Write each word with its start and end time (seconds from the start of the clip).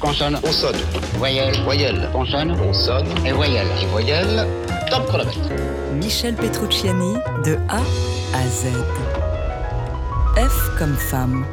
Consonne. 0.00 0.38
On 0.42 0.50
sonne. 0.50 0.76
Voyelle. 1.18 1.54
Voyelle. 1.64 2.08
Consonne. 2.10 2.56
On 2.66 2.72
sonne. 2.72 3.06
Et 3.26 3.32
voyelle. 3.32 3.66
Et 3.82 3.86
voyelle. 3.86 4.46
Top 4.90 5.06
chronomètre. 5.06 5.38
Michel 5.94 6.34
Petrucciani 6.34 7.14
de 7.44 7.56
A 7.68 7.82
à 8.34 8.46
Z. 8.48 8.68
F 10.36 10.78
comme 10.78 10.94
femme. 10.94 11.44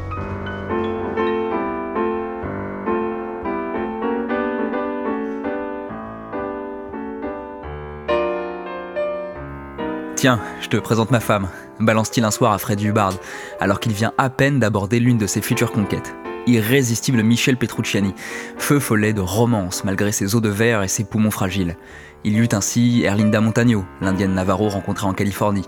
Tiens, 10.16 10.39
je 10.61 10.70
te 10.70 10.77
présente 10.77 11.11
ma 11.11 11.20
femme, 11.20 11.48
balance-t-il 11.79 12.23
un 12.23 12.32
soir 12.32 12.52
à 12.52 12.57
Fred 12.57 12.82
Hubbard, 12.82 13.14
alors 13.59 13.79
qu'il 13.79 13.91
vient 13.91 14.14
à 14.18 14.32
peine 14.32 14.59
d'aborder 14.59 15.00
l'une 15.00 15.20
de 15.20 15.27
ses 15.27 15.41
futures 15.41 15.71
conquêtes? 15.71 16.16
Irrésistible 16.48 17.21
Michel 17.23 17.57
Petrucciani, 17.57 18.16
feu 18.57 18.80
follet 18.80 19.13
de 19.13 19.21
romance 19.21 19.84
malgré 19.84 20.12
ses 20.12 20.34
os 20.34 20.41
de 20.41 20.49
verre 20.49 20.81
et 20.81 20.88
ses 20.88 21.03
poumons 21.03 21.30
fragiles. 21.31 21.76
Il 22.23 22.39
eut 22.39 22.49
ainsi 22.53 23.03
Erlinda 23.03 23.41
Montagno, 23.41 23.85
l'indienne 24.02 24.34
Navarro 24.34 24.70
rencontrée 24.70 25.08
en 25.08 25.13
Californie, 25.13 25.66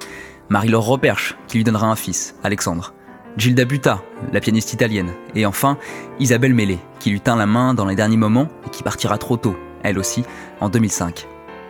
Marie-Laure 0.50 0.86
Roperche, 0.86 1.38
qui 1.48 1.58
lui 1.58 1.64
donnera 1.64 1.88
un 1.88 1.96
fils, 1.96 2.36
Alexandre, 2.44 2.94
Gilda 3.38 3.66
Butta, 3.66 4.02
la 4.34 4.40
pianiste 4.40 4.74
italienne, 4.74 5.12
et 5.36 5.46
enfin 5.46 5.78
Isabelle 6.20 6.54
Mélé, 6.54 6.80
qui 7.00 7.12
lui 7.12 7.22
tint 7.22 7.36
la 7.36 7.46
main 7.46 7.74
dans 7.74 7.86
les 7.86 7.96
derniers 7.96 8.18
moments 8.18 8.48
et 8.66 8.70
qui 8.70 8.82
partira 8.82 9.18
trop 9.18 9.38
tôt, 9.38 9.56
elle 9.84 10.00
aussi, 10.00 10.24
en 10.60 10.70
2005. 10.70 11.28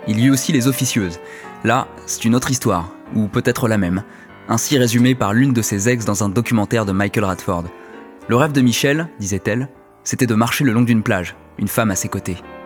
Il 0.07 0.19
y 0.19 0.25
eut 0.25 0.31
aussi 0.31 0.51
les 0.51 0.67
officieuses. 0.67 1.19
Là, 1.63 1.87
c'est 2.05 2.25
une 2.25 2.35
autre 2.35 2.51
histoire, 2.51 2.89
ou 3.15 3.27
peut-être 3.27 3.67
la 3.67 3.77
même, 3.77 4.03
ainsi 4.47 4.77
résumée 4.77 5.13
par 5.13 5.33
l'une 5.33 5.53
de 5.53 5.61
ses 5.61 5.89
ex 5.89 6.05
dans 6.05 6.23
un 6.23 6.29
documentaire 6.29 6.85
de 6.85 6.91
Michael 6.91 7.25
Radford. 7.25 7.65
Le 8.29 8.35
rêve 8.35 8.51
de 8.51 8.61
Michel, 8.61 9.09
disait-elle, 9.19 9.69
c'était 10.03 10.27
de 10.27 10.35
marcher 10.35 10.63
le 10.63 10.71
long 10.71 10.83
d'une 10.83 11.01
plage, 11.01 11.35
une 11.57 11.67
femme 11.67 11.89
à 11.89 11.95
ses 11.95 12.09
côtés.« 12.09 12.37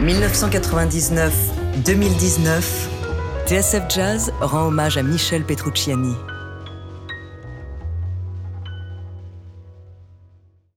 1999-2019, 0.00 2.88
TSF 3.46 3.82
Jazz 3.88 4.32
rend 4.40 4.68
hommage 4.68 4.96
à 4.96 5.02
Michel 5.02 5.44
Petrucciani. 5.44 6.14